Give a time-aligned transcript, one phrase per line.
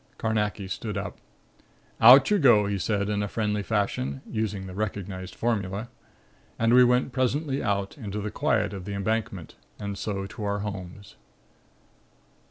[0.17, 1.17] Carnacki stood up.
[2.01, 5.89] "Out you go!" he said in friendly fashion, using the recognized formula.
[6.57, 10.61] And we went presently out into the quiet of the Embankment, and so to our
[10.61, 11.17] homes.